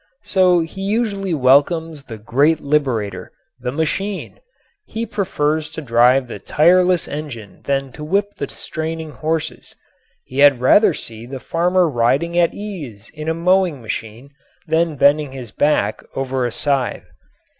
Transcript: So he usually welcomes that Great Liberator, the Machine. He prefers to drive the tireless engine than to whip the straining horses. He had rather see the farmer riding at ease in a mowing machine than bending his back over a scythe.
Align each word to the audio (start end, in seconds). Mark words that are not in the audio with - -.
So 0.23 0.61
he 0.61 0.81
usually 0.81 1.35
welcomes 1.35 2.05
that 2.05 2.25
Great 2.25 2.59
Liberator, 2.59 3.31
the 3.59 3.71
Machine. 3.71 4.39
He 4.87 5.05
prefers 5.05 5.69
to 5.73 5.79
drive 5.83 6.27
the 6.27 6.39
tireless 6.39 7.07
engine 7.07 7.61
than 7.65 7.91
to 7.91 8.03
whip 8.03 8.33
the 8.37 8.49
straining 8.49 9.11
horses. 9.11 9.75
He 10.23 10.39
had 10.39 10.59
rather 10.59 10.95
see 10.95 11.27
the 11.27 11.39
farmer 11.39 11.87
riding 11.87 12.35
at 12.35 12.51
ease 12.51 13.11
in 13.13 13.29
a 13.29 13.35
mowing 13.35 13.79
machine 13.79 14.31
than 14.65 14.95
bending 14.97 15.33
his 15.33 15.51
back 15.51 16.01
over 16.15 16.47
a 16.47 16.51
scythe. 16.51 17.05